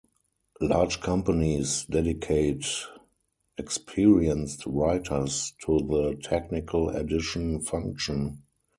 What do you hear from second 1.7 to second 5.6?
dedicate experienced writers